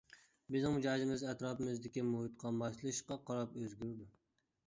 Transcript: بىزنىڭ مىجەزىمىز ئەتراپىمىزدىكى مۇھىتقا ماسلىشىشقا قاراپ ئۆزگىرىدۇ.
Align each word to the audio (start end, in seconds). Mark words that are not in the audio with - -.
بىزنىڭ 0.53 0.77
مىجەزىمىز 0.77 1.23
ئەتراپىمىزدىكى 1.27 2.03
مۇھىتقا 2.07 2.53
ماسلىشىشقا 2.61 3.19
قاراپ 3.31 3.55
ئۆزگىرىدۇ. 3.61 4.09